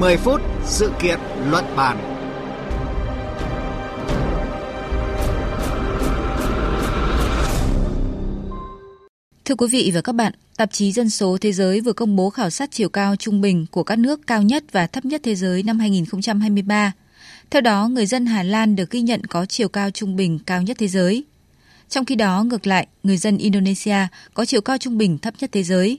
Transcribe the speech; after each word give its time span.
10 0.00 0.16
phút 0.16 0.40
sự 0.64 0.92
kiện 1.02 1.18
luận 1.50 1.64
bàn. 1.76 1.98
Thưa 9.44 9.54
quý 9.54 9.66
vị 9.70 9.90
và 9.94 10.00
các 10.00 10.14
bạn, 10.14 10.32
tạp 10.56 10.72
chí 10.72 10.92
Dân 10.92 11.10
số 11.10 11.38
Thế 11.40 11.52
giới 11.52 11.80
vừa 11.80 11.92
công 11.92 12.16
bố 12.16 12.30
khảo 12.30 12.50
sát 12.50 12.70
chiều 12.72 12.88
cao 12.88 13.16
trung 13.16 13.40
bình 13.40 13.66
của 13.70 13.82
các 13.82 13.98
nước 13.98 14.26
cao 14.26 14.42
nhất 14.42 14.64
và 14.72 14.86
thấp 14.86 15.04
nhất 15.04 15.20
thế 15.24 15.34
giới 15.34 15.62
năm 15.62 15.78
2023. 15.78 16.92
Theo 17.50 17.60
đó, 17.62 17.88
người 17.88 18.06
dân 18.06 18.26
Hà 18.26 18.42
Lan 18.42 18.76
được 18.76 18.90
ghi 18.90 19.00
nhận 19.00 19.24
có 19.24 19.46
chiều 19.46 19.68
cao 19.68 19.90
trung 19.90 20.16
bình 20.16 20.38
cao 20.46 20.62
nhất 20.62 20.76
thế 20.80 20.88
giới. 20.88 21.24
Trong 21.88 22.04
khi 22.04 22.14
đó, 22.14 22.44
ngược 22.44 22.66
lại, 22.66 22.86
người 23.02 23.16
dân 23.16 23.38
Indonesia 23.38 24.06
có 24.34 24.44
chiều 24.44 24.60
cao 24.60 24.78
trung 24.78 24.98
bình 24.98 25.18
thấp 25.18 25.34
nhất 25.40 25.50
thế 25.52 25.62
giới. 25.62 25.98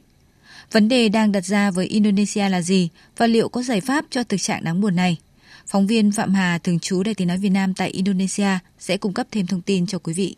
Vấn 0.71 0.89
đề 0.89 1.09
đang 1.09 1.31
đặt 1.31 1.45
ra 1.45 1.71
với 1.71 1.85
Indonesia 1.85 2.49
là 2.49 2.61
gì 2.61 2.89
và 3.17 3.27
liệu 3.27 3.49
có 3.49 3.61
giải 3.61 3.81
pháp 3.81 4.05
cho 4.09 4.23
thực 4.23 4.41
trạng 4.41 4.63
đáng 4.63 4.81
buồn 4.81 4.95
này? 4.95 5.17
Phóng 5.67 5.87
viên 5.87 6.11
Phạm 6.11 6.33
Hà, 6.33 6.57
thường 6.57 6.79
trú 6.79 7.03
Đài 7.03 7.13
tiếng 7.13 7.27
nói 7.27 7.37
Việt 7.37 7.49
Nam 7.49 7.73
tại 7.73 7.89
Indonesia 7.89 8.57
sẽ 8.79 8.97
cung 8.97 9.13
cấp 9.13 9.27
thêm 9.31 9.47
thông 9.47 9.61
tin 9.61 9.87
cho 9.87 9.99
quý 9.99 10.13
vị. 10.13 10.35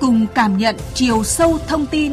Cùng 0.00 0.26
cảm 0.34 0.58
nhận 0.58 0.76
chiều 0.94 1.24
sâu 1.24 1.58
thông 1.58 1.86
tin 1.86 2.12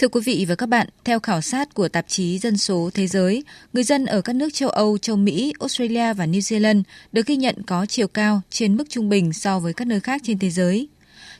Thưa 0.00 0.08
quý 0.08 0.20
vị 0.24 0.46
và 0.48 0.54
các 0.54 0.68
bạn, 0.68 0.88
theo 1.04 1.20
khảo 1.20 1.40
sát 1.40 1.74
của 1.74 1.88
tạp 1.88 2.08
chí 2.08 2.38
Dân 2.38 2.56
số 2.56 2.90
Thế 2.94 3.06
giới, 3.06 3.44
người 3.72 3.84
dân 3.84 4.06
ở 4.06 4.20
các 4.20 4.36
nước 4.36 4.48
châu 4.52 4.68
Âu, 4.68 4.98
châu 4.98 5.16
Mỹ, 5.16 5.52
Australia 5.60 6.12
và 6.14 6.26
New 6.26 6.38
Zealand 6.38 6.82
được 7.12 7.26
ghi 7.26 7.36
nhận 7.36 7.62
có 7.66 7.86
chiều 7.86 8.08
cao 8.08 8.40
trên 8.50 8.76
mức 8.76 8.84
trung 8.88 9.08
bình 9.08 9.32
so 9.32 9.58
với 9.58 9.72
các 9.72 9.86
nơi 9.86 10.00
khác 10.00 10.20
trên 10.24 10.38
thế 10.38 10.50
giới. 10.50 10.88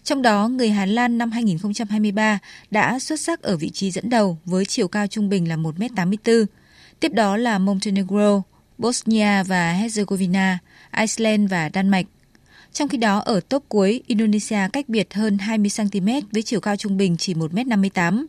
Trong 0.05 0.23
đó, 0.23 0.49
người 0.49 0.71
Hà 0.71 0.87
Lan 0.87 1.19
năm 1.19 1.31
2023 1.31 2.39
đã 2.71 2.99
xuất 2.99 3.21
sắc 3.21 3.43
ở 3.43 3.57
vị 3.57 3.71
trí 3.71 3.91
dẫn 3.91 4.11
đầu 4.11 4.39
với 4.45 4.65
chiều 4.65 4.89
cao 4.89 5.07
trung 5.07 5.29
bình 5.29 5.49
là 5.49 5.57
1m84. 5.57 6.47
Tiếp 7.01 7.13
đó 7.13 7.37
là 7.37 7.59
Montenegro, 7.59 8.43
Bosnia 8.79 9.43
và 9.43 9.75
Herzegovina, 9.83 10.57
Iceland 10.97 11.51
và 11.51 11.69
Đan 11.69 11.89
Mạch. 11.89 12.07
Trong 12.73 12.89
khi 12.89 12.99
đó, 12.99 13.19
ở 13.19 13.41
top 13.41 13.65
cuối, 13.69 14.03
Indonesia 14.07 14.69
cách 14.73 14.89
biệt 14.89 15.15
hơn 15.15 15.37
20cm 15.37 16.23
với 16.33 16.43
chiều 16.43 16.61
cao 16.61 16.77
trung 16.77 16.97
bình 16.97 17.17
chỉ 17.17 17.35
1m58 17.35 18.27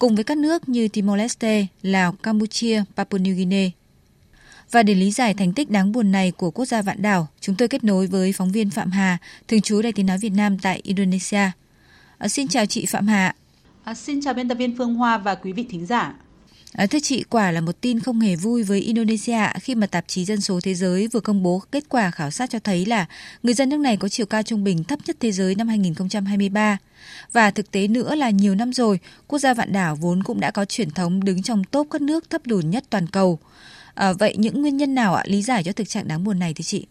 cùng 0.00 0.14
với 0.14 0.24
các 0.24 0.38
nước 0.38 0.68
như 0.68 0.88
Timor-Leste, 0.92 1.66
Lào, 1.82 2.12
Campuchia, 2.12 2.82
Papua 2.96 3.18
New 3.18 3.34
Guinea. 3.34 3.70
Và 4.70 4.82
để 4.82 4.94
lý 4.94 5.10
giải 5.10 5.34
thành 5.34 5.52
tích 5.52 5.70
đáng 5.70 5.92
buồn 5.92 6.12
này 6.12 6.30
của 6.30 6.50
quốc 6.50 6.64
gia 6.64 6.82
vạn 6.82 7.02
đảo, 7.02 7.28
chúng 7.40 7.56
tôi 7.56 7.68
kết 7.68 7.84
nối 7.84 8.06
với 8.06 8.32
phóng 8.32 8.52
viên 8.52 8.70
Phạm 8.70 8.90
Hà, 8.90 9.18
thường 9.48 9.60
trú 9.60 9.82
Đài 9.82 9.92
tiếng 9.92 10.06
nói 10.06 10.18
Việt 10.18 10.30
Nam 10.30 10.58
tại 10.58 10.80
Indonesia. 10.82 11.50
À, 12.18 12.28
xin 12.28 12.48
chào 12.48 12.66
chị 12.66 12.86
Phạm 12.86 13.06
Hà. 13.06 13.34
À, 13.84 13.94
xin 13.94 14.20
chào 14.22 14.34
biên 14.34 14.48
tập 14.48 14.54
viên 14.54 14.76
Phương 14.76 14.94
Hoa 14.94 15.18
và 15.18 15.34
quý 15.34 15.52
vị 15.52 15.66
thính 15.70 15.86
giả. 15.86 16.14
À, 16.72 16.86
thưa 16.86 16.98
chị, 17.02 17.24
quả 17.30 17.50
là 17.50 17.60
một 17.60 17.80
tin 17.80 18.00
không 18.00 18.20
hề 18.20 18.36
vui 18.36 18.62
với 18.62 18.80
Indonesia 18.80 19.48
khi 19.60 19.74
mà 19.74 19.86
tạp 19.86 20.04
chí 20.08 20.24
Dân 20.24 20.40
số 20.40 20.60
Thế 20.62 20.74
giới 20.74 21.08
vừa 21.08 21.20
công 21.20 21.42
bố 21.42 21.62
kết 21.72 21.84
quả 21.88 22.10
khảo 22.10 22.30
sát 22.30 22.50
cho 22.50 22.58
thấy 22.58 22.86
là 22.86 23.06
người 23.42 23.54
dân 23.54 23.68
nước 23.68 23.80
này 23.80 23.96
có 23.96 24.08
chiều 24.08 24.26
cao 24.26 24.42
trung 24.42 24.64
bình 24.64 24.84
thấp 24.84 24.98
nhất 25.06 25.16
thế 25.20 25.32
giới 25.32 25.54
năm 25.54 25.68
2023. 25.68 26.78
Và 27.32 27.50
thực 27.50 27.70
tế 27.70 27.88
nữa 27.88 28.14
là 28.14 28.30
nhiều 28.30 28.54
năm 28.54 28.72
rồi, 28.72 28.98
quốc 29.26 29.38
gia 29.38 29.54
vạn 29.54 29.72
đảo 29.72 29.96
vốn 29.96 30.22
cũng 30.22 30.40
đã 30.40 30.50
có 30.50 30.64
truyền 30.64 30.90
thống 30.90 31.24
đứng 31.24 31.42
trong 31.42 31.64
top 31.64 31.88
các 31.90 32.02
nước 32.02 32.30
thấp 32.30 32.40
lùn 32.44 32.70
nhất 32.70 32.84
toàn 32.90 33.06
cầu. 33.06 33.38
À, 33.94 34.12
vậy 34.12 34.34
những 34.38 34.60
nguyên 34.62 34.76
nhân 34.76 34.94
nào 34.94 35.14
ạ 35.14 35.22
lý 35.26 35.42
giải 35.42 35.64
cho 35.64 35.72
thực 35.72 35.88
trạng 35.88 36.08
đáng 36.08 36.24
buồn 36.24 36.38
này 36.38 36.54
thưa 36.54 36.62
chị? 36.62 36.86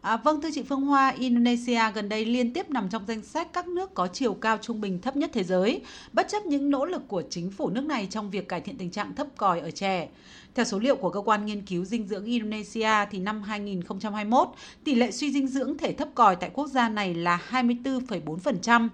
À, 0.00 0.16
vâng 0.16 0.40
thưa 0.40 0.48
chị 0.54 0.62
Phương 0.62 0.80
Hoa, 0.80 1.08
Indonesia 1.08 1.80
gần 1.94 2.08
đây 2.08 2.24
liên 2.24 2.52
tiếp 2.52 2.70
nằm 2.70 2.88
trong 2.88 3.02
danh 3.08 3.22
sách 3.22 3.52
các 3.52 3.68
nước 3.68 3.94
có 3.94 4.06
chiều 4.06 4.34
cao 4.34 4.58
trung 4.62 4.80
bình 4.80 5.00
thấp 5.00 5.16
nhất 5.16 5.30
thế 5.32 5.44
giới, 5.44 5.80
bất 6.12 6.28
chấp 6.28 6.46
những 6.46 6.70
nỗ 6.70 6.84
lực 6.84 7.08
của 7.08 7.22
chính 7.30 7.50
phủ 7.50 7.70
nước 7.70 7.84
này 7.84 8.06
trong 8.10 8.30
việc 8.30 8.48
cải 8.48 8.60
thiện 8.60 8.78
tình 8.78 8.90
trạng 8.90 9.14
thấp 9.14 9.26
còi 9.36 9.60
ở 9.60 9.70
trẻ. 9.70 10.08
Theo 10.54 10.64
số 10.64 10.78
liệu 10.78 10.96
của 10.96 11.10
cơ 11.10 11.20
quan 11.20 11.46
nghiên 11.46 11.62
cứu 11.62 11.84
dinh 11.84 12.08
dưỡng 12.08 12.24
Indonesia 12.24 12.90
thì 13.10 13.18
năm 13.18 13.42
2021, 13.42 14.48
tỷ 14.84 14.94
lệ 14.94 15.10
suy 15.10 15.32
dinh 15.32 15.48
dưỡng 15.48 15.78
thể 15.78 15.92
thấp 15.92 16.08
còi 16.14 16.36
tại 16.36 16.50
quốc 16.54 16.66
gia 16.66 16.88
này 16.88 17.14
là 17.14 17.40
24,4%. 17.50 18.88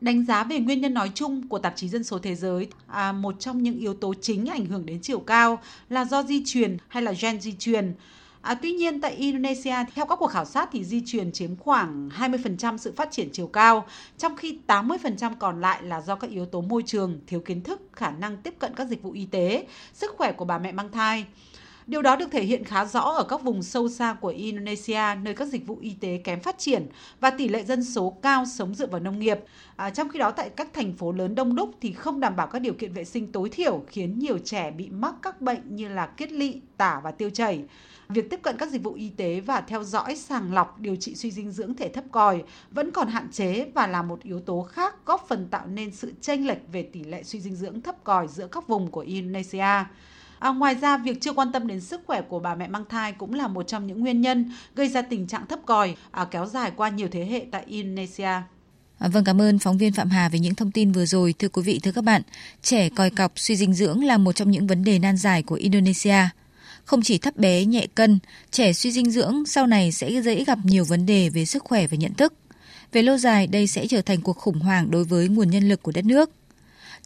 Đánh 0.00 0.24
giá 0.24 0.44
về 0.44 0.58
nguyên 0.58 0.80
nhân 0.80 0.94
nói 0.94 1.10
chung 1.14 1.48
của 1.48 1.58
tạp 1.58 1.76
chí 1.76 1.88
Dân 1.88 2.04
số 2.04 2.18
Thế 2.18 2.34
giới, 2.34 2.68
à, 2.86 3.12
một 3.12 3.40
trong 3.40 3.62
những 3.62 3.78
yếu 3.78 3.94
tố 3.94 4.14
chính 4.20 4.46
ảnh 4.46 4.66
hưởng 4.66 4.86
đến 4.86 4.98
chiều 5.02 5.20
cao 5.20 5.60
là 5.88 6.04
do 6.04 6.22
di 6.22 6.42
truyền 6.46 6.76
hay 6.88 7.02
là 7.02 7.12
gen 7.20 7.40
di 7.40 7.52
truyền. 7.58 7.94
À, 8.48 8.54
tuy 8.54 8.72
nhiên 8.72 9.00
tại 9.00 9.12
Indonesia 9.12 9.74
theo 9.94 10.06
các 10.06 10.16
cuộc 10.18 10.26
khảo 10.26 10.44
sát 10.44 10.68
thì 10.72 10.84
di 10.84 11.02
truyền 11.06 11.32
chiếm 11.32 11.56
khoảng 11.56 12.08
20% 12.18 12.76
sự 12.76 12.92
phát 12.96 13.10
triển 13.10 13.28
chiều 13.32 13.46
cao, 13.46 13.86
trong 14.18 14.36
khi 14.36 14.58
80% 14.66 15.34
còn 15.38 15.60
lại 15.60 15.82
là 15.82 16.00
do 16.00 16.14
các 16.14 16.30
yếu 16.30 16.46
tố 16.46 16.60
môi 16.60 16.82
trường, 16.86 17.20
thiếu 17.26 17.40
kiến 17.40 17.62
thức, 17.62 17.80
khả 17.92 18.10
năng 18.10 18.36
tiếp 18.36 18.54
cận 18.58 18.74
các 18.74 18.88
dịch 18.88 19.02
vụ 19.02 19.12
y 19.12 19.26
tế, 19.26 19.66
sức 19.92 20.14
khỏe 20.18 20.32
của 20.32 20.44
bà 20.44 20.58
mẹ 20.58 20.72
mang 20.72 20.92
thai. 20.92 21.26
Điều 21.88 22.02
đó 22.02 22.16
được 22.16 22.30
thể 22.30 22.42
hiện 22.42 22.64
khá 22.64 22.84
rõ 22.84 23.00
ở 23.00 23.24
các 23.24 23.42
vùng 23.42 23.62
sâu 23.62 23.88
xa 23.88 24.16
của 24.20 24.28
Indonesia, 24.28 25.02
nơi 25.22 25.34
các 25.34 25.48
dịch 25.48 25.66
vụ 25.66 25.78
y 25.80 25.94
tế 26.00 26.20
kém 26.24 26.40
phát 26.40 26.58
triển 26.58 26.86
và 27.20 27.30
tỷ 27.30 27.48
lệ 27.48 27.64
dân 27.64 27.84
số 27.84 28.18
cao 28.22 28.44
sống 28.46 28.74
dựa 28.74 28.86
vào 28.86 29.00
nông 29.00 29.18
nghiệp. 29.18 29.38
À, 29.76 29.90
trong 29.90 30.08
khi 30.08 30.18
đó 30.18 30.30
tại 30.30 30.50
các 30.50 30.72
thành 30.72 30.92
phố 30.92 31.12
lớn 31.12 31.34
đông 31.34 31.56
đúc 31.56 31.70
thì 31.80 31.92
không 31.92 32.20
đảm 32.20 32.36
bảo 32.36 32.46
các 32.46 32.58
điều 32.58 32.72
kiện 32.72 32.92
vệ 32.92 33.04
sinh 33.04 33.32
tối 33.32 33.48
thiểu 33.48 33.84
khiến 33.88 34.18
nhiều 34.18 34.38
trẻ 34.38 34.70
bị 34.70 34.88
mắc 34.90 35.14
các 35.22 35.40
bệnh 35.40 35.76
như 35.76 35.88
là 35.88 36.06
kiết 36.06 36.32
lỵ, 36.32 36.60
tả 36.76 37.00
và 37.04 37.10
tiêu 37.10 37.30
chảy. 37.30 37.64
Việc 38.08 38.30
tiếp 38.30 38.40
cận 38.42 38.56
các 38.58 38.70
dịch 38.70 38.82
vụ 38.82 38.92
y 38.92 39.08
tế 39.08 39.40
và 39.40 39.60
theo 39.60 39.84
dõi 39.84 40.16
sàng 40.16 40.54
lọc 40.54 40.80
điều 40.80 40.96
trị 40.96 41.14
suy 41.14 41.30
dinh 41.30 41.50
dưỡng 41.50 41.74
thể 41.74 41.88
thấp 41.88 42.04
còi 42.12 42.42
vẫn 42.70 42.90
còn 42.90 43.08
hạn 43.08 43.28
chế 43.32 43.70
và 43.74 43.86
là 43.86 44.02
một 44.02 44.22
yếu 44.22 44.40
tố 44.40 44.62
khác 44.62 44.94
góp 45.06 45.28
phần 45.28 45.48
tạo 45.50 45.66
nên 45.66 45.92
sự 45.92 46.12
chênh 46.20 46.46
lệch 46.46 46.72
về 46.72 46.82
tỷ 46.82 47.04
lệ 47.04 47.22
suy 47.22 47.40
dinh 47.40 47.56
dưỡng 47.56 47.80
thấp 47.80 48.04
còi 48.04 48.28
giữa 48.28 48.46
các 48.46 48.68
vùng 48.68 48.90
của 48.90 49.00
Indonesia. 49.00 49.84
À, 50.38 50.50
ngoài 50.50 50.74
ra, 50.74 50.96
việc 50.96 51.20
chưa 51.20 51.32
quan 51.32 51.52
tâm 51.52 51.66
đến 51.66 51.80
sức 51.80 52.00
khỏe 52.06 52.22
của 52.22 52.38
bà 52.38 52.54
mẹ 52.54 52.68
mang 52.68 52.84
thai 52.88 53.12
cũng 53.12 53.34
là 53.34 53.48
một 53.48 53.62
trong 53.62 53.86
những 53.86 54.00
nguyên 54.00 54.20
nhân 54.20 54.52
gây 54.74 54.88
ra 54.88 55.02
tình 55.02 55.26
trạng 55.26 55.46
thấp 55.46 55.58
còi 55.66 55.94
à, 56.10 56.24
kéo 56.24 56.46
dài 56.46 56.72
qua 56.76 56.88
nhiều 56.88 57.08
thế 57.12 57.24
hệ 57.24 57.46
tại 57.50 57.62
Indonesia. 57.66 58.42
À, 58.98 59.08
vâng, 59.08 59.24
cảm 59.24 59.40
ơn 59.40 59.58
phóng 59.58 59.78
viên 59.78 59.92
Phạm 59.92 60.10
Hà 60.10 60.28
về 60.28 60.38
những 60.38 60.54
thông 60.54 60.70
tin 60.70 60.92
vừa 60.92 61.06
rồi. 61.06 61.34
Thưa 61.38 61.48
quý 61.48 61.62
vị, 61.62 61.80
thưa 61.82 61.92
các 61.92 62.04
bạn, 62.04 62.22
trẻ 62.62 62.88
còi 62.88 63.10
cọc, 63.10 63.32
suy 63.36 63.56
dinh 63.56 63.74
dưỡng 63.74 64.04
là 64.04 64.18
một 64.18 64.32
trong 64.32 64.50
những 64.50 64.66
vấn 64.66 64.84
đề 64.84 64.98
nan 64.98 65.16
giải 65.16 65.42
của 65.42 65.54
Indonesia. 65.54 66.28
Không 66.84 67.02
chỉ 67.02 67.18
thấp 67.18 67.36
bé, 67.36 67.64
nhẹ 67.64 67.86
cân, 67.94 68.18
trẻ 68.50 68.72
suy 68.72 68.92
dinh 68.92 69.10
dưỡng 69.10 69.46
sau 69.46 69.66
này 69.66 69.92
sẽ 69.92 70.22
dễ 70.22 70.44
gặp 70.44 70.58
nhiều 70.64 70.84
vấn 70.84 71.06
đề 71.06 71.28
về 71.28 71.44
sức 71.44 71.64
khỏe 71.64 71.86
và 71.86 71.96
nhận 71.96 72.14
thức. 72.14 72.34
Về 72.92 73.02
lâu 73.02 73.16
dài, 73.16 73.46
đây 73.46 73.66
sẽ 73.66 73.86
trở 73.86 74.02
thành 74.02 74.20
cuộc 74.20 74.36
khủng 74.36 74.60
hoảng 74.60 74.90
đối 74.90 75.04
với 75.04 75.28
nguồn 75.28 75.50
nhân 75.50 75.68
lực 75.68 75.82
của 75.82 75.92
đất 75.92 76.04
nước. 76.04 76.30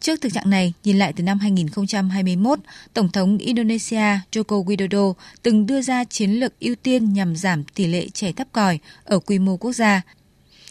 Trước 0.03 0.21
thực 0.21 0.33
trạng 0.33 0.51
này, 0.51 0.73
nhìn 0.85 0.99
lại 0.99 1.13
từ 1.17 1.23
năm 1.23 1.39
2021, 1.39 2.59
Tổng 2.95 3.09
thống 3.09 3.39
Indonesia 3.39 4.19
Joko 4.33 4.65
Widodo 4.65 5.13
từng 5.43 5.67
đưa 5.67 5.83
ra 5.83 6.05
chiến 6.05 6.31
lược 6.31 6.61
ưu 6.61 6.75
tiên 6.75 7.13
nhằm 7.13 7.37
giảm 7.37 7.65
tỷ 7.65 7.87
lệ 7.87 8.09
trẻ 8.09 8.33
thấp 8.33 8.49
còi 8.53 8.79
ở 9.05 9.19
quy 9.19 9.39
mô 9.39 9.57
quốc 9.57 9.73
gia. 9.73 10.03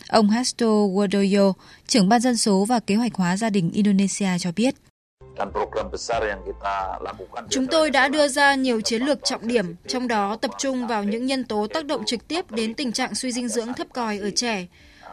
Ông 0.07 0.29
Hasto 0.29 0.65
Wodoyo, 0.65 1.53
trưởng 1.87 2.09
ban 2.09 2.21
dân 2.21 2.37
số 2.37 2.65
và 2.65 2.79
kế 2.79 2.95
hoạch 2.95 3.13
hóa 3.13 3.37
gia 3.37 3.49
đình 3.49 3.71
Indonesia 3.71 4.29
cho 4.39 4.51
biết. 4.55 4.75
Chúng 7.49 7.67
tôi 7.67 7.91
đã 7.91 8.07
đưa 8.07 8.27
ra 8.27 8.55
nhiều 8.55 8.81
chiến 8.81 9.01
lược 9.01 9.19
trọng 9.23 9.47
điểm, 9.47 9.75
trong 9.87 10.07
đó 10.07 10.35
tập 10.35 10.51
trung 10.59 10.87
vào 10.87 11.03
những 11.03 11.25
nhân 11.25 11.43
tố 11.43 11.67
tác 11.67 11.85
động 11.85 12.03
trực 12.05 12.27
tiếp 12.27 12.51
đến 12.51 12.73
tình 12.73 12.91
trạng 12.91 13.15
suy 13.15 13.31
dinh 13.31 13.47
dưỡng 13.47 13.73
thấp 13.73 13.87
còi 13.93 14.17
ở 14.19 14.29
trẻ, 14.35 14.67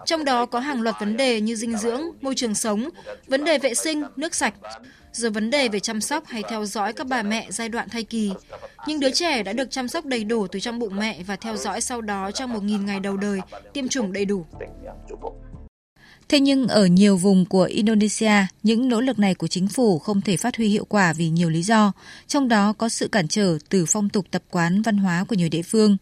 trong 0.08 0.24
đó 0.24 0.46
có 0.46 0.60
hàng 0.60 0.82
loạt 0.82 0.96
vấn 1.00 1.16
đề 1.16 1.40
như 1.40 1.56
dinh 1.56 1.76
dưỡng, 1.76 2.02
môi 2.20 2.34
trường 2.34 2.54
sống, 2.54 2.88
vấn 3.26 3.44
đề 3.44 3.58
vệ 3.58 3.74
sinh, 3.74 4.02
nước 4.16 4.34
sạch, 4.34 4.54
rồi 5.12 5.30
vấn 5.30 5.50
đề 5.50 5.68
về 5.68 5.80
chăm 5.80 6.00
sóc 6.00 6.26
hay 6.26 6.42
theo 6.48 6.64
dõi 6.64 6.92
các 6.92 7.06
bà 7.06 7.22
mẹ 7.22 7.46
giai 7.50 7.68
đoạn 7.68 7.88
thai 7.88 8.04
kỳ. 8.04 8.32
Nhưng 8.86 9.00
đứa 9.00 9.10
trẻ 9.10 9.42
đã 9.42 9.52
được 9.52 9.70
chăm 9.70 9.88
sóc 9.88 10.04
đầy 10.04 10.24
đủ 10.24 10.46
từ 10.46 10.60
trong 10.60 10.78
bụng 10.78 10.96
mẹ 10.96 11.22
và 11.26 11.36
theo 11.36 11.56
dõi 11.56 11.80
sau 11.80 12.00
đó 12.00 12.30
trong 12.30 12.54
1.000 12.54 12.84
ngày 12.84 13.00
đầu 13.00 13.16
đời, 13.16 13.40
tiêm 13.72 13.88
chủng 13.88 14.12
đầy 14.12 14.24
đủ. 14.24 14.44
Thế 16.28 16.40
nhưng 16.40 16.68
ở 16.68 16.86
nhiều 16.86 17.16
vùng 17.16 17.44
của 17.44 17.64
Indonesia, 17.64 18.46
những 18.62 18.88
nỗ 18.88 19.00
lực 19.00 19.18
này 19.18 19.34
của 19.34 19.46
chính 19.46 19.68
phủ 19.68 19.98
không 19.98 20.20
thể 20.20 20.36
phát 20.36 20.56
huy 20.56 20.68
hiệu 20.68 20.84
quả 20.84 21.12
vì 21.12 21.28
nhiều 21.28 21.50
lý 21.50 21.62
do, 21.62 21.92
trong 22.26 22.48
đó 22.48 22.72
có 22.72 22.88
sự 22.88 23.08
cản 23.08 23.28
trở 23.28 23.58
từ 23.68 23.84
phong 23.88 24.08
tục 24.08 24.26
tập 24.30 24.42
quán 24.50 24.82
văn 24.82 24.96
hóa 24.96 25.24
của 25.28 25.34
nhiều 25.34 25.48
địa 25.48 25.62
phương. 25.62 25.96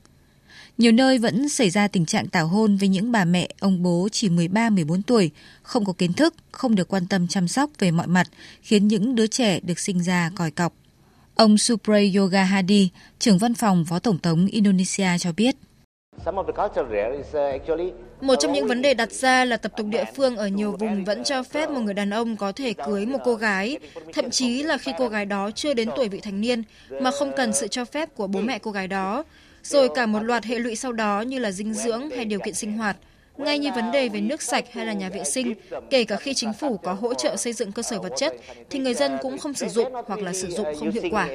Nhiều 0.79 0.93
nơi 0.93 1.19
vẫn 1.19 1.49
xảy 1.49 1.71
ra 1.71 1.89
tình 1.89 2.07
trạng 2.07 2.29
tảo 2.29 2.47
hôn 2.47 2.77
với 2.77 2.89
những 2.89 3.13
bà 3.13 3.25
mẹ, 3.25 3.49
ông 3.61 3.83
bố 3.83 4.09
chỉ 4.13 4.29
13-14 4.29 5.03
tuổi, 5.07 5.31
không 5.63 5.85
có 5.85 5.93
kiến 5.93 6.13
thức, 6.13 6.35
không 6.53 6.75
được 6.75 6.89
quan 6.89 7.07
tâm 7.07 7.29
chăm 7.29 7.49
sóc 7.49 7.71
về 7.79 7.91
mọi 7.91 8.07
mặt, 8.07 8.27
khiến 8.63 8.89
những 8.89 9.15
đứa 9.15 9.27
trẻ 9.27 9.61
được 9.61 9.79
sinh 9.79 10.03
ra 10.03 10.31
còi 10.37 10.51
cọc. 10.51 10.73
Ông 11.35 11.59
Supray 11.59 12.15
Yoga 12.17 12.45
Hadi, 12.45 12.91
trưởng 13.19 13.39
văn 13.39 13.55
phòng 13.55 13.85
Phó 13.85 13.99
Tổng 13.99 14.19
thống 14.19 14.47
Indonesia 14.47 15.19
cho 15.19 15.33
biết. 15.33 15.57
Một 18.21 18.35
trong 18.41 18.53
những 18.53 18.67
vấn 18.67 18.83
đề 18.83 18.95
đặt 18.95 19.13
ra 19.13 19.45
là 19.45 19.57
tập 19.57 19.73
tục 19.77 19.87
địa 19.87 20.05
phương 20.17 20.37
ở 20.37 20.49
nhiều 20.49 20.73
vùng 20.73 21.05
vẫn 21.05 21.25
cho 21.25 21.43
phép 21.43 21.71
một 21.71 21.81
người 21.81 21.95
đàn 21.95 22.11
ông 22.11 22.37
có 22.37 22.53
thể 22.53 22.73
cưới 22.73 23.07
một 23.07 23.19
cô 23.25 23.35
gái, 23.35 23.79
thậm 24.13 24.31
chí 24.31 24.63
là 24.63 24.79
khi 24.79 24.93
cô 24.99 25.09
gái 25.09 25.27
đó 25.27 25.51
chưa 25.51 25.75
đến 25.75 25.89
tuổi 25.97 26.09
vị 26.09 26.21
thành 26.21 26.41
niên, 26.41 26.63
mà 27.01 27.11
không 27.11 27.33
cần 27.37 27.53
sự 27.53 27.69
cho 27.69 27.85
phép 27.85 28.15
của 28.15 28.27
bố 28.27 28.41
mẹ 28.41 28.59
cô 28.59 28.71
gái 28.71 28.89
đó, 28.89 29.25
rồi 29.69 29.89
cả 29.95 30.07
một 30.07 30.21
loạt 30.21 30.45
hệ 30.45 30.59
lụy 30.59 30.77
sau 30.77 30.93
đó 30.93 31.21
như 31.21 31.39
là 31.39 31.51
dinh 31.51 31.75
dưỡng 31.75 32.11
hay 32.11 32.25
điều 32.25 32.41
kiện 32.41 32.55
sinh 32.55 32.73
hoạt. 32.73 32.97
ngay 33.37 33.59
như 33.59 33.71
vấn 33.75 33.93
đề 33.93 34.09
về 34.09 34.21
nước 34.21 34.43
sạch 34.43 34.65
hay 34.73 34.87
là 34.87 34.93
nhà 34.93 35.09
vệ 35.09 35.25
sinh, 35.25 35.55
kể 35.91 36.05
cả 36.05 36.17
khi 36.17 36.35
chính 36.35 36.53
phủ 36.53 36.77
có 36.77 36.93
hỗ 36.93 37.15
trợ 37.15 37.37
xây 37.37 37.53
dựng 37.53 37.73
cơ 37.73 37.83
sở 37.83 38.01
vật 38.01 38.13
chất, 38.17 38.35
thì 38.71 38.79
người 38.79 38.95
dân 38.95 39.17
cũng 39.23 39.39
không 39.39 39.55
sử 39.55 39.69
dụng 39.69 39.93
hoặc 40.07 40.21
là 40.21 40.33
sử 40.33 40.51
dụng 40.51 40.67
không 40.79 40.91
hiệu 40.91 41.05
quả. 41.11 41.29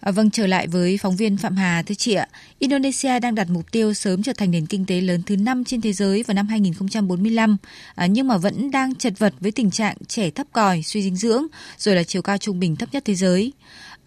À, 0.00 0.10
vâng, 0.10 0.30
trở 0.30 0.46
lại 0.46 0.66
với 0.66 0.98
phóng 1.02 1.16
viên 1.16 1.36
Phạm 1.36 1.56
Hà, 1.56 1.82
thưa 1.82 1.94
chị 1.94 2.14
ạ. 2.14 2.28
Indonesia 2.58 3.20
đang 3.20 3.34
đặt 3.34 3.46
mục 3.50 3.72
tiêu 3.72 3.94
sớm 3.94 4.22
trở 4.22 4.32
thành 4.32 4.50
nền 4.50 4.66
kinh 4.66 4.86
tế 4.86 5.00
lớn 5.00 5.22
thứ 5.26 5.36
5 5.36 5.64
trên 5.64 5.80
thế 5.80 5.92
giới 5.92 6.22
vào 6.22 6.34
năm 6.34 6.46
2045, 6.46 7.56
à, 7.94 8.06
nhưng 8.06 8.28
mà 8.28 8.36
vẫn 8.36 8.70
đang 8.70 8.94
chật 8.94 9.12
vật 9.18 9.34
với 9.40 9.52
tình 9.52 9.70
trạng 9.70 9.96
trẻ 10.08 10.30
thấp 10.30 10.46
còi, 10.52 10.82
suy 10.82 11.02
dinh 11.02 11.16
dưỡng, 11.16 11.46
rồi 11.78 11.96
là 11.96 12.02
chiều 12.02 12.22
cao 12.22 12.38
trung 12.38 12.60
bình 12.60 12.76
thấp 12.76 12.88
nhất 12.92 13.02
thế 13.06 13.14
giới. 13.14 13.52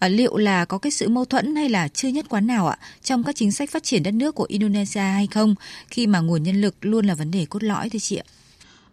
À, 0.02 0.08
liệu 0.08 0.36
là 0.36 0.64
có 0.64 0.78
cái 0.78 0.90
sự 0.90 1.08
mâu 1.08 1.24
thuẫn 1.24 1.56
hay 1.56 1.68
là 1.68 1.88
chưa 1.88 2.08
nhất 2.08 2.26
quán 2.28 2.46
nào 2.46 2.68
ạ 2.68 2.78
trong 3.02 3.22
các 3.22 3.36
chính 3.36 3.52
sách 3.52 3.70
phát 3.70 3.82
triển 3.82 4.02
đất 4.02 4.14
nước 4.14 4.34
của 4.34 4.46
Indonesia 4.48 5.00
hay 5.00 5.26
không, 5.26 5.54
khi 5.88 6.06
mà 6.06 6.20
nguồn 6.20 6.42
nhân 6.42 6.60
lực 6.60 6.74
luôn 6.80 7.06
là 7.06 7.14
vấn 7.14 7.30
đề 7.30 7.46
cốt 7.50 7.62
lõi 7.62 7.90
thưa 7.90 7.98
chị 7.98 8.16
ạ? 8.16 8.24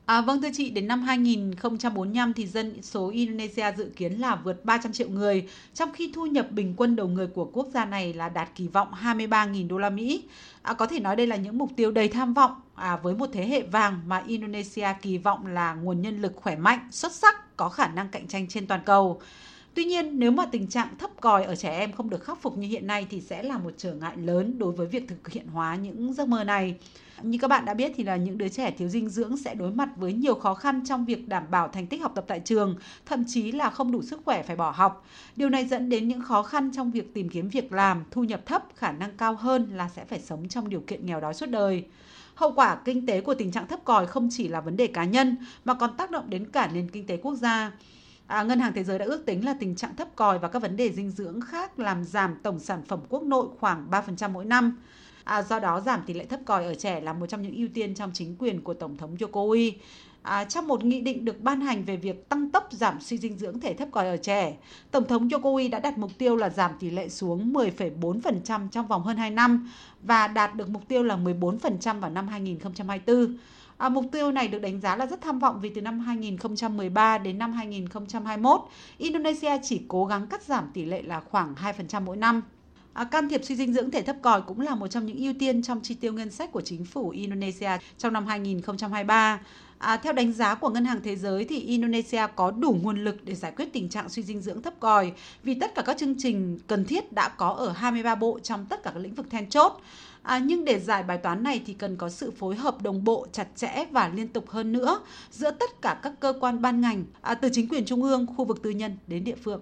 À, 0.05 0.21
vâng 0.21 0.41
thưa 0.41 0.49
chị, 0.53 0.69
đến 0.69 0.87
năm 0.87 1.01
2045 1.01 2.33
thì 2.33 2.47
dân 2.47 2.81
số 2.81 3.09
Indonesia 3.09 3.71
dự 3.77 3.91
kiến 3.95 4.13
là 4.13 4.35
vượt 4.35 4.65
300 4.65 4.93
triệu 4.93 5.09
người, 5.09 5.47
trong 5.73 5.89
khi 5.93 6.11
thu 6.15 6.25
nhập 6.25 6.51
bình 6.51 6.73
quân 6.77 6.95
đầu 6.95 7.07
người 7.07 7.27
của 7.27 7.45
quốc 7.53 7.67
gia 7.73 7.85
này 7.85 8.13
là 8.13 8.29
đạt 8.29 8.49
kỳ 8.55 8.67
vọng 8.67 8.87
23.000 9.03 9.67
đô 9.67 9.77
la 9.77 9.89
Mỹ. 9.89 10.23
À, 10.61 10.73
có 10.73 10.85
thể 10.85 10.99
nói 10.99 11.15
đây 11.15 11.27
là 11.27 11.35
những 11.35 11.57
mục 11.57 11.69
tiêu 11.75 11.91
đầy 11.91 12.07
tham 12.07 12.33
vọng 12.33 12.51
à, 12.75 12.99
với 13.03 13.15
một 13.15 13.29
thế 13.33 13.47
hệ 13.47 13.61
vàng 13.61 13.99
mà 14.07 14.23
Indonesia 14.27 14.87
kỳ 15.01 15.17
vọng 15.17 15.47
là 15.47 15.73
nguồn 15.73 16.01
nhân 16.01 16.21
lực 16.21 16.33
khỏe 16.35 16.55
mạnh, 16.55 16.87
xuất 16.91 17.11
sắc, 17.11 17.57
có 17.57 17.69
khả 17.69 17.87
năng 17.87 18.09
cạnh 18.09 18.27
tranh 18.27 18.47
trên 18.47 18.67
toàn 18.67 18.81
cầu. 18.85 19.21
Tuy 19.73 19.85
nhiên, 19.85 20.19
nếu 20.19 20.31
mà 20.31 20.45
tình 20.45 20.67
trạng 20.67 20.97
thấp 20.97 21.09
còi 21.21 21.43
ở 21.43 21.55
trẻ 21.55 21.79
em 21.79 21.91
không 21.91 22.09
được 22.09 22.23
khắc 22.23 22.41
phục 22.41 22.57
như 22.57 22.67
hiện 22.67 22.87
nay 22.87 23.07
thì 23.09 23.21
sẽ 23.21 23.43
là 23.43 23.57
một 23.57 23.71
trở 23.77 23.93
ngại 23.93 24.17
lớn 24.17 24.59
đối 24.59 24.71
với 24.71 24.87
việc 24.87 25.07
thực 25.07 25.29
hiện 25.29 25.47
hóa 25.47 25.75
những 25.75 26.13
giấc 26.13 26.27
mơ 26.27 26.43
này. 26.43 26.75
Như 27.21 27.37
các 27.41 27.47
bạn 27.47 27.65
đã 27.65 27.73
biết 27.73 27.91
thì 27.95 28.03
là 28.03 28.15
những 28.15 28.37
đứa 28.37 28.47
trẻ 28.47 28.71
thiếu 28.71 28.87
dinh 28.87 29.09
dưỡng 29.09 29.37
sẽ 29.37 29.55
đối 29.55 29.71
mặt 29.71 29.89
với 29.95 30.13
nhiều 30.13 30.35
khó 30.35 30.53
khăn 30.53 30.81
trong 30.85 31.05
việc 31.05 31.27
đảm 31.27 31.43
bảo 31.51 31.67
thành 31.67 31.87
tích 31.87 32.01
học 32.01 32.11
tập 32.15 32.25
tại 32.27 32.39
trường, 32.39 32.75
thậm 33.05 33.23
chí 33.27 33.51
là 33.51 33.69
không 33.69 33.91
đủ 33.91 34.01
sức 34.01 34.21
khỏe 34.25 34.43
phải 34.43 34.55
bỏ 34.55 34.71
học. 34.71 35.05
Điều 35.35 35.49
này 35.49 35.65
dẫn 35.65 35.89
đến 35.89 36.07
những 36.07 36.21
khó 36.21 36.43
khăn 36.43 36.71
trong 36.75 36.91
việc 36.91 37.13
tìm 37.13 37.29
kiếm 37.29 37.49
việc 37.49 37.71
làm, 37.71 38.03
thu 38.11 38.23
nhập 38.23 38.45
thấp, 38.45 38.63
khả 38.75 38.91
năng 38.91 39.17
cao 39.17 39.35
hơn 39.35 39.69
là 39.73 39.89
sẽ 39.95 40.05
phải 40.05 40.19
sống 40.19 40.47
trong 40.47 40.69
điều 40.69 40.81
kiện 40.81 41.05
nghèo 41.05 41.19
đói 41.21 41.33
suốt 41.33 41.49
đời. 41.49 41.83
Hậu 42.35 42.51
quả 42.51 42.77
kinh 42.85 43.05
tế 43.05 43.21
của 43.21 43.33
tình 43.33 43.51
trạng 43.51 43.67
thấp 43.67 43.79
còi 43.83 44.07
không 44.07 44.29
chỉ 44.31 44.47
là 44.47 44.61
vấn 44.61 44.77
đề 44.77 44.87
cá 44.87 45.03
nhân 45.03 45.37
mà 45.65 45.73
còn 45.73 45.97
tác 45.97 46.11
động 46.11 46.29
đến 46.29 46.45
cả 46.51 46.69
nền 46.73 46.89
kinh 46.89 47.05
tế 47.05 47.17
quốc 47.17 47.35
gia. 47.35 47.71
À, 48.29 48.43
Ngân 48.43 48.59
hàng 48.59 48.73
Thế 48.73 48.83
giới 48.83 48.99
đã 48.99 49.05
ước 49.05 49.25
tính 49.25 49.45
là 49.45 49.53
tình 49.59 49.75
trạng 49.75 49.95
thấp 49.95 50.07
còi 50.15 50.39
và 50.39 50.47
các 50.47 50.61
vấn 50.61 50.77
đề 50.77 50.91
dinh 50.91 51.11
dưỡng 51.11 51.41
khác 51.41 51.79
làm 51.79 52.03
giảm 52.03 52.35
tổng 52.43 52.59
sản 52.59 52.81
phẩm 52.87 52.99
quốc 53.09 53.23
nội 53.23 53.47
khoảng 53.59 53.87
3% 53.91 54.29
mỗi 54.31 54.45
năm. 54.45 54.77
À, 55.23 55.41
do 55.41 55.59
đó 55.59 55.79
giảm 55.79 56.01
tỷ 56.05 56.13
lệ 56.13 56.25
thấp 56.25 56.39
còi 56.45 56.65
ở 56.65 56.75
trẻ 56.75 57.01
là 57.01 57.13
một 57.13 57.25
trong 57.25 57.41
những 57.41 57.55
ưu 57.55 57.67
tiên 57.73 57.95
trong 57.95 58.11
chính 58.13 58.35
quyền 58.39 58.61
của 58.61 58.73
Tổng 58.73 58.97
thống 58.97 59.15
Jokowi. 59.15 59.71
À, 60.21 60.43
trong 60.43 60.67
một 60.67 60.83
nghị 60.83 61.01
định 61.01 61.25
được 61.25 61.41
ban 61.41 61.61
hành 61.61 61.83
về 61.83 61.97
việc 61.97 62.29
tăng 62.29 62.49
tốc 62.49 62.67
giảm 62.71 63.01
suy 63.01 63.17
dinh 63.17 63.37
dưỡng 63.37 63.59
thể 63.59 63.73
thấp 63.73 63.87
còi 63.91 64.07
ở 64.07 64.17
trẻ, 64.17 64.57
Tổng 64.91 65.07
thống 65.07 65.27
Jokowi 65.27 65.69
đã 65.69 65.79
đặt 65.79 65.97
mục 65.97 66.11
tiêu 66.17 66.35
là 66.35 66.49
giảm 66.49 66.71
tỷ 66.79 66.89
lệ 66.89 67.09
xuống 67.09 67.53
10,4% 67.53 68.69
trong 68.69 68.87
vòng 68.87 69.03
hơn 69.03 69.17
2 69.17 69.29
năm 69.29 69.71
và 70.01 70.27
đạt 70.27 70.55
được 70.55 70.69
mục 70.69 70.87
tiêu 70.87 71.03
là 71.03 71.17
14% 71.17 71.99
vào 71.99 72.11
năm 72.11 72.27
2024. 72.27 73.37
À, 73.79 73.89
mục 73.89 74.05
tiêu 74.11 74.31
này 74.31 74.47
được 74.47 74.59
đánh 74.59 74.81
giá 74.81 74.95
là 74.95 75.05
rất 75.05 75.21
tham 75.21 75.39
vọng 75.39 75.59
vì 75.61 75.69
từ 75.69 75.81
năm 75.81 75.99
2013 75.99 77.17
đến 77.17 77.37
năm 77.37 77.53
2021, 77.53 78.61
Indonesia 78.97 79.51
chỉ 79.63 79.81
cố 79.87 80.05
gắng 80.05 80.27
cắt 80.27 80.43
giảm 80.43 80.71
tỷ 80.73 80.85
lệ 80.85 81.01
là 81.01 81.19
khoảng 81.19 81.53
2% 81.55 82.01
mỗi 82.01 82.17
năm. 82.17 82.41
À, 82.93 83.03
can 83.03 83.29
thiệp 83.29 83.43
suy 83.43 83.55
dinh 83.55 83.73
dưỡng 83.73 83.91
thể 83.91 84.01
thấp 84.01 84.15
còi 84.21 84.41
cũng 84.41 84.59
là 84.61 84.75
một 84.75 84.87
trong 84.87 85.05
những 85.05 85.17
ưu 85.17 85.33
tiên 85.39 85.61
trong 85.61 85.81
chi 85.81 85.95
tiêu 85.95 86.13
ngân 86.13 86.31
sách 86.31 86.51
của 86.51 86.61
chính 86.61 86.85
phủ 86.85 87.09
Indonesia 87.09 87.71
trong 87.97 88.13
năm 88.13 88.27
2023. 88.27 89.39
À, 89.77 89.97
theo 89.97 90.13
đánh 90.13 90.33
giá 90.33 90.55
của 90.55 90.69
Ngân 90.69 90.85
hàng 90.85 91.01
Thế 91.03 91.15
giới 91.15 91.45
thì 91.45 91.59
Indonesia 91.59 92.21
có 92.35 92.51
đủ 92.51 92.77
nguồn 92.81 93.03
lực 93.03 93.25
để 93.25 93.35
giải 93.35 93.51
quyết 93.55 93.73
tình 93.73 93.89
trạng 93.89 94.09
suy 94.09 94.23
dinh 94.23 94.41
dưỡng 94.41 94.61
thấp 94.61 94.73
còi 94.79 95.11
vì 95.43 95.53
tất 95.53 95.75
cả 95.75 95.81
các 95.81 95.97
chương 95.97 96.15
trình 96.17 96.59
cần 96.67 96.85
thiết 96.85 97.13
đã 97.13 97.29
có 97.29 97.49
ở 97.49 97.71
23 97.71 98.15
bộ 98.15 98.39
trong 98.39 98.65
tất 98.65 98.83
cả 98.83 98.91
các 98.93 98.99
lĩnh 98.99 99.15
vực 99.15 99.29
then 99.29 99.49
chốt. 99.49 99.81
À, 100.21 100.39
nhưng 100.39 100.65
để 100.65 100.79
giải 100.79 101.03
bài 101.03 101.17
toán 101.17 101.43
này 101.43 101.61
thì 101.65 101.73
cần 101.73 101.95
có 101.95 102.09
sự 102.09 102.31
phối 102.31 102.55
hợp 102.55 102.81
đồng 102.81 103.03
bộ 103.03 103.27
chặt 103.31 103.47
chẽ 103.55 103.85
và 103.91 104.11
liên 104.15 104.27
tục 104.27 104.49
hơn 104.49 104.71
nữa 104.71 104.99
giữa 105.31 105.51
tất 105.51 105.81
cả 105.81 105.99
các 106.03 106.13
cơ 106.19 106.33
quan 106.39 106.61
ban 106.61 106.81
ngành 106.81 107.03
à, 107.21 107.33
từ 107.33 107.49
chính 107.53 107.67
quyền 107.67 107.85
trung 107.85 108.03
ương, 108.03 108.25
khu 108.37 108.45
vực 108.45 108.63
tư 108.63 108.69
nhân 108.69 108.97
đến 109.07 109.23
địa 109.23 109.35
phương. 109.43 109.61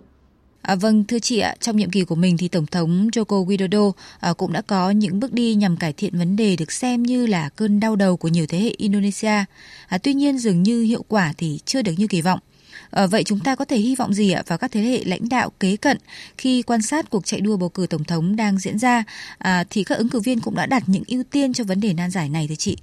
À, 0.61 0.75
vâng, 0.75 1.03
thưa 1.03 1.19
chị 1.19 1.39
ạ, 1.39 1.55
trong 1.59 1.77
nhiệm 1.77 1.89
kỳ 1.89 2.03
của 2.03 2.15
mình 2.15 2.37
thì 2.37 2.47
Tổng 2.47 2.65
thống 2.65 3.09
Joko 3.11 3.45
Widodo 3.45 3.91
à, 4.19 4.33
cũng 4.33 4.53
đã 4.53 4.61
có 4.61 4.91
những 4.91 5.19
bước 5.19 5.33
đi 5.33 5.55
nhằm 5.55 5.77
cải 5.77 5.93
thiện 5.93 6.17
vấn 6.17 6.35
đề 6.35 6.55
được 6.55 6.71
xem 6.71 7.03
như 7.03 7.25
là 7.25 7.49
cơn 7.49 7.79
đau 7.79 7.95
đầu 7.95 8.17
của 8.17 8.27
nhiều 8.27 8.45
thế 8.49 8.59
hệ 8.59 8.69
Indonesia. 8.77 9.45
À, 9.87 9.97
tuy 10.03 10.13
nhiên 10.13 10.37
dường 10.37 10.63
như 10.63 10.81
hiệu 10.81 11.05
quả 11.07 11.33
thì 11.37 11.59
chưa 11.65 11.81
được 11.81 11.93
như 11.97 12.07
kỳ 12.07 12.21
vọng. 12.21 12.39
À, 12.89 13.07
vậy 13.07 13.23
chúng 13.23 13.39
ta 13.39 13.55
có 13.55 13.65
thể 13.65 13.77
hy 13.77 13.95
vọng 13.95 14.13
gì 14.13 14.31
ạ 14.31 14.43
vào 14.47 14.57
các 14.57 14.71
thế 14.71 14.81
hệ 14.81 15.03
lãnh 15.03 15.29
đạo 15.29 15.51
kế 15.59 15.77
cận 15.77 15.97
khi 16.37 16.61
quan 16.61 16.81
sát 16.81 17.09
cuộc 17.09 17.25
chạy 17.25 17.41
đua 17.41 17.57
bầu 17.57 17.69
cử 17.69 17.87
tổng 17.89 18.03
thống 18.03 18.35
đang 18.35 18.59
diễn 18.59 18.79
ra 18.79 19.03
à, 19.37 19.63
thì 19.69 19.83
các 19.83 19.97
ứng 19.97 20.09
cử 20.09 20.19
viên 20.19 20.39
cũng 20.39 20.55
đã 20.55 20.65
đặt 20.65 20.83
những 20.87 21.03
ưu 21.07 21.23
tiên 21.23 21.53
cho 21.53 21.63
vấn 21.63 21.79
đề 21.79 21.93
nan 21.93 22.11
giải 22.11 22.29
này 22.29 22.47
thưa 22.47 22.55
chị? 22.55 22.77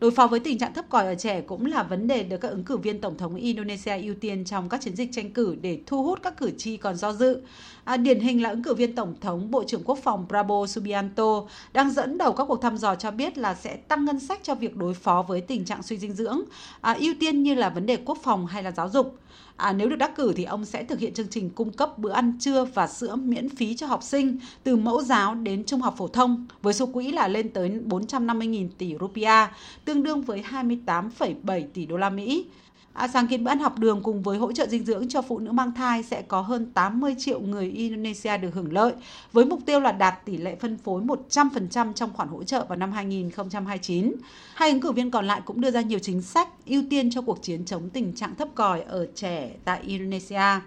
Đối 0.00 0.10
phó 0.10 0.26
với 0.26 0.40
tình 0.40 0.58
trạng 0.58 0.74
thấp 0.74 0.84
còi 0.88 1.06
ở 1.06 1.14
trẻ 1.14 1.40
cũng 1.40 1.66
là 1.66 1.82
vấn 1.82 2.06
đề 2.06 2.22
được 2.22 2.36
các 2.36 2.48
ứng 2.48 2.64
cử 2.64 2.76
viên 2.76 3.00
Tổng 3.00 3.16
thống 3.16 3.34
Indonesia 3.34 3.96
ưu 4.02 4.14
tiên 4.14 4.44
trong 4.44 4.68
các 4.68 4.80
chiến 4.80 4.96
dịch 4.96 5.08
tranh 5.12 5.32
cử 5.32 5.56
để 5.60 5.80
thu 5.86 6.02
hút 6.02 6.18
các 6.22 6.36
cử 6.36 6.50
tri 6.58 6.76
còn 6.76 6.96
do 6.96 7.12
dự. 7.12 7.42
À, 7.84 7.96
điển 7.96 8.20
hình 8.20 8.42
là 8.42 8.50
ứng 8.50 8.62
cử 8.62 8.74
viên 8.74 8.94
Tổng 8.94 9.14
thống 9.20 9.50
Bộ 9.50 9.64
trưởng 9.64 9.82
Quốc 9.84 9.98
phòng 10.02 10.26
Prabowo 10.28 10.66
Subianto 10.66 11.42
đang 11.72 11.90
dẫn 11.90 12.18
đầu 12.18 12.32
các 12.32 12.44
cuộc 12.44 12.62
thăm 12.62 12.76
dò 12.76 12.94
cho 12.94 13.10
biết 13.10 13.38
là 13.38 13.54
sẽ 13.54 13.76
tăng 13.76 14.04
ngân 14.04 14.20
sách 14.20 14.40
cho 14.42 14.54
việc 14.54 14.76
đối 14.76 14.94
phó 14.94 15.24
với 15.28 15.40
tình 15.40 15.64
trạng 15.64 15.82
suy 15.82 15.98
dinh 15.98 16.12
dưỡng, 16.12 16.40
à, 16.80 16.96
ưu 17.00 17.14
tiên 17.20 17.42
như 17.42 17.54
là 17.54 17.68
vấn 17.68 17.86
đề 17.86 17.96
quốc 17.96 18.18
phòng 18.22 18.46
hay 18.46 18.62
là 18.62 18.70
giáo 18.70 18.88
dục. 18.88 19.18
À, 19.58 19.72
nếu 19.72 19.88
được 19.88 19.96
đắc 19.96 20.16
cử 20.16 20.32
thì 20.36 20.44
ông 20.44 20.64
sẽ 20.64 20.84
thực 20.84 20.98
hiện 20.98 21.14
chương 21.14 21.28
trình 21.28 21.50
cung 21.50 21.72
cấp 21.72 21.98
bữa 21.98 22.10
ăn 22.10 22.32
trưa 22.40 22.64
và 22.64 22.86
sữa 22.86 23.16
miễn 23.16 23.48
phí 23.48 23.76
cho 23.76 23.86
học 23.86 24.02
sinh 24.02 24.38
từ 24.62 24.76
mẫu 24.76 25.02
giáo 25.02 25.34
đến 25.34 25.64
trung 25.64 25.80
học 25.80 25.94
phổ 25.98 26.08
thông 26.08 26.46
với 26.62 26.74
số 26.74 26.86
quỹ 26.86 27.12
là 27.12 27.28
lên 27.28 27.48
tới 27.48 27.70
450.000 27.86 28.68
tỷ 28.78 28.94
rupiah, 29.00 29.50
tương 29.84 30.02
đương 30.02 30.22
với 30.22 30.44
28,7 30.50 31.62
tỷ 31.74 31.86
đô 31.86 31.96
la 31.96 32.10
Mỹ. 32.10 32.46
À, 32.98 33.08
sáng 33.08 33.26
kiến 33.26 33.44
bữa 33.44 33.50
ăn 33.50 33.58
học 33.58 33.78
đường 33.78 34.00
cùng 34.02 34.22
với 34.22 34.38
hỗ 34.38 34.52
trợ 34.52 34.66
dinh 34.66 34.84
dưỡng 34.84 35.08
cho 35.08 35.22
phụ 35.22 35.38
nữ 35.38 35.52
mang 35.52 35.72
thai 35.72 36.02
sẽ 36.02 36.22
có 36.22 36.40
hơn 36.40 36.66
80 36.74 37.14
triệu 37.18 37.40
người 37.40 37.70
Indonesia 37.70 38.38
được 38.38 38.54
hưởng 38.54 38.72
lợi, 38.72 38.92
với 39.32 39.44
mục 39.44 39.60
tiêu 39.66 39.80
là 39.80 39.92
đạt 39.92 40.24
tỷ 40.24 40.36
lệ 40.36 40.56
phân 40.60 40.78
phối 40.78 41.02
100% 41.02 41.92
trong 41.92 42.12
khoản 42.12 42.28
hỗ 42.28 42.44
trợ 42.44 42.64
vào 42.68 42.78
năm 42.78 42.92
2029. 42.92 44.12
Hai 44.54 44.70
ứng 44.70 44.80
cử 44.80 44.92
viên 44.92 45.10
còn 45.10 45.26
lại 45.26 45.40
cũng 45.44 45.60
đưa 45.60 45.70
ra 45.70 45.80
nhiều 45.80 45.98
chính 45.98 46.22
sách 46.22 46.48
ưu 46.66 46.82
tiên 46.90 47.10
cho 47.10 47.22
cuộc 47.22 47.42
chiến 47.42 47.64
chống 47.64 47.90
tình 47.90 48.14
trạng 48.14 48.34
thấp 48.34 48.48
còi 48.54 48.80
ở 48.80 49.06
trẻ 49.14 49.50
tại 49.64 49.80
Indonesia. 49.82 50.60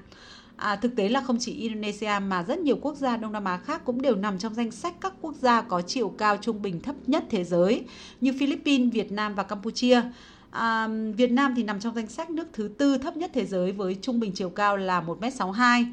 À, 0.55 0.75
thực 0.75 0.95
tế 0.95 1.09
là 1.09 1.21
không 1.21 1.38
chỉ 1.39 1.53
Indonesia 1.53 2.19
mà 2.27 2.43
rất 2.43 2.59
nhiều 2.59 2.77
quốc 2.81 2.95
gia 2.95 3.17
Đông 3.17 3.31
Nam 3.31 3.45
Á 3.45 3.57
khác 3.57 3.81
cũng 3.85 4.01
đều 4.01 4.15
nằm 4.15 4.39
trong 4.39 4.53
danh 4.53 4.71
sách 4.71 4.93
các 5.01 5.13
quốc 5.21 5.35
gia 5.41 5.61
có 5.61 5.81
chiều 5.81 6.09
cao 6.09 6.38
trung 6.38 6.61
bình 6.61 6.81
thấp 6.81 6.95
nhất 7.07 7.23
thế 7.29 7.43
giới 7.43 7.83
như 8.21 8.33
Philippines, 8.39 8.93
Việt 8.93 9.11
Nam 9.11 9.35
và 9.35 9.43
Campuchia. 9.43 10.01
À, 10.51 10.88
Việt 11.17 11.31
Nam 11.31 11.53
thì 11.55 11.63
nằm 11.63 11.79
trong 11.79 11.96
danh 11.96 12.08
sách 12.08 12.29
nước 12.29 12.48
thứ 12.53 12.70
tư 12.77 12.98
thấp 12.98 13.17
nhất 13.17 13.31
thế 13.34 13.46
giới 13.46 13.72
với 13.72 13.98
trung 14.01 14.20
bình 14.20 14.31
chiều 14.36 14.50
cao 14.50 14.77
là 14.77 15.01
1m62. 15.01 15.86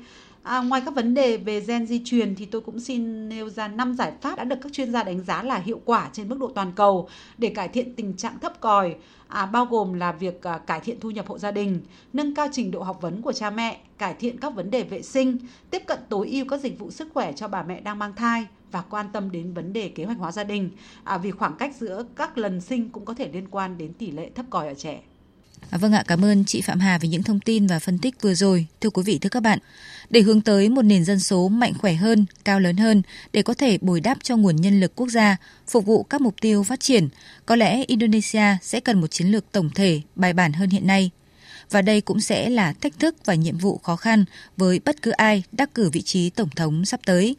À, 0.42 0.60
ngoài 0.60 0.82
các 0.84 0.94
vấn 0.94 1.14
đề 1.14 1.36
về 1.36 1.60
gen 1.60 1.86
di 1.86 2.02
truyền 2.04 2.34
thì 2.34 2.46
tôi 2.46 2.60
cũng 2.60 2.80
xin 2.80 3.28
nêu 3.28 3.50
ra 3.50 3.68
5 3.68 3.94
giải 3.94 4.12
pháp 4.20 4.36
đã 4.36 4.44
được 4.44 4.56
các 4.62 4.72
chuyên 4.72 4.92
gia 4.92 5.02
đánh 5.02 5.24
giá 5.24 5.42
là 5.42 5.56
hiệu 5.56 5.80
quả 5.84 6.10
trên 6.12 6.28
mức 6.28 6.38
độ 6.38 6.52
toàn 6.54 6.72
cầu 6.76 7.08
để 7.38 7.48
cải 7.48 7.68
thiện 7.68 7.94
tình 7.94 8.16
trạng 8.16 8.38
thấp 8.38 8.60
còi, 8.60 8.94
à, 9.28 9.46
bao 9.46 9.66
gồm 9.66 9.94
là 9.94 10.12
việc 10.12 10.42
à, 10.42 10.58
cải 10.58 10.80
thiện 10.80 11.00
thu 11.00 11.10
nhập 11.10 11.26
hộ 11.28 11.38
gia 11.38 11.50
đình, 11.50 11.80
nâng 12.12 12.34
cao 12.34 12.48
trình 12.52 12.70
độ 12.70 12.82
học 12.82 12.98
vấn 13.00 13.22
của 13.22 13.32
cha 13.32 13.50
mẹ, 13.50 13.80
cải 13.98 14.14
thiện 14.14 14.40
các 14.40 14.54
vấn 14.54 14.70
đề 14.70 14.82
vệ 14.82 15.02
sinh, 15.02 15.38
tiếp 15.70 15.82
cận 15.86 15.98
tối 16.08 16.28
ưu 16.28 16.44
các 16.48 16.60
dịch 16.60 16.78
vụ 16.78 16.90
sức 16.90 17.08
khỏe 17.14 17.32
cho 17.32 17.48
bà 17.48 17.62
mẹ 17.62 17.80
đang 17.80 17.98
mang 17.98 18.14
thai 18.16 18.46
và 18.72 18.82
quan 18.82 19.06
tâm 19.12 19.30
đến 19.30 19.52
vấn 19.52 19.72
đề 19.72 19.88
kế 19.88 20.04
hoạch 20.04 20.18
hóa 20.18 20.32
gia 20.32 20.44
đình 20.44 20.70
à, 21.04 21.18
vì 21.18 21.30
khoảng 21.30 21.56
cách 21.58 21.74
giữa 21.80 22.04
các 22.16 22.38
lần 22.38 22.60
sinh 22.60 22.90
cũng 22.90 23.04
có 23.04 23.14
thể 23.14 23.28
liên 23.32 23.48
quan 23.50 23.78
đến 23.78 23.92
tỷ 23.92 24.10
lệ 24.10 24.30
thấp 24.34 24.46
còi 24.50 24.68
ở 24.68 24.74
trẻ. 24.74 25.00
À, 25.70 25.78
vâng 25.78 25.92
ạ, 25.92 26.04
cảm 26.06 26.24
ơn 26.24 26.44
chị 26.44 26.60
Phạm 26.60 26.80
Hà 26.80 26.98
về 26.98 27.08
những 27.08 27.22
thông 27.22 27.40
tin 27.40 27.66
và 27.66 27.78
phân 27.78 27.98
tích 27.98 28.22
vừa 28.22 28.34
rồi. 28.34 28.66
Thưa 28.80 28.90
quý 28.90 29.02
vị, 29.06 29.18
thưa 29.18 29.28
các 29.28 29.42
bạn, 29.42 29.58
để 30.10 30.20
hướng 30.20 30.40
tới 30.40 30.68
một 30.68 30.82
nền 30.82 31.04
dân 31.04 31.20
số 31.20 31.48
mạnh 31.48 31.72
khỏe 31.78 31.94
hơn, 31.94 32.26
cao 32.44 32.60
lớn 32.60 32.76
hơn, 32.76 33.02
để 33.32 33.42
có 33.42 33.54
thể 33.54 33.78
bồi 33.80 34.00
đắp 34.00 34.18
cho 34.22 34.36
nguồn 34.36 34.56
nhân 34.56 34.80
lực 34.80 34.92
quốc 34.96 35.08
gia, 35.08 35.36
phục 35.66 35.86
vụ 35.86 36.02
các 36.02 36.20
mục 36.20 36.34
tiêu 36.40 36.62
phát 36.62 36.80
triển, 36.80 37.08
có 37.46 37.56
lẽ 37.56 37.84
Indonesia 37.84 38.56
sẽ 38.62 38.80
cần 38.80 39.00
một 39.00 39.06
chiến 39.06 39.26
lược 39.26 39.52
tổng 39.52 39.70
thể, 39.74 40.00
bài 40.14 40.32
bản 40.32 40.52
hơn 40.52 40.70
hiện 40.70 40.86
nay. 40.86 41.10
Và 41.70 41.82
đây 41.82 42.00
cũng 42.00 42.20
sẽ 42.20 42.50
là 42.50 42.72
thách 42.72 42.98
thức 42.98 43.16
và 43.24 43.34
nhiệm 43.34 43.58
vụ 43.58 43.78
khó 43.78 43.96
khăn 43.96 44.24
với 44.56 44.80
bất 44.84 45.02
cứ 45.02 45.10
ai 45.10 45.42
đắc 45.52 45.74
cử 45.74 45.90
vị 45.90 46.02
trí 46.02 46.30
Tổng 46.30 46.50
thống 46.56 46.84
sắp 46.84 47.00
tới. 47.06 47.36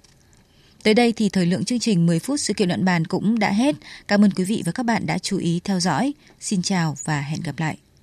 Tới 0.84 0.94
đây 0.94 1.14
thì 1.14 1.30
thời 1.30 1.46
lượng 1.46 1.66
chương 1.66 1.80
trình 1.80 2.06
10 2.06 2.20
phút 2.20 2.40
sự 2.40 2.54
kiện 2.54 2.68
luận 2.68 2.86
bàn 2.86 3.08
cũng 3.08 3.40
đã 3.40 3.52
hết. 3.52 3.76
Cảm 4.08 4.26
ơn 4.26 4.32
quý 4.32 4.44
vị 4.44 4.64
và 4.66 4.72
các 4.72 4.86
bạn 4.86 5.06
đã 5.06 5.18
chú 5.18 5.38
ý 5.38 5.62
theo 5.64 5.80
dõi. 5.80 6.14
Xin 6.40 6.62
chào 6.62 6.98
và 7.04 7.22
hẹn 7.22 7.42
gặp 7.44 7.60
lại. 7.60 7.78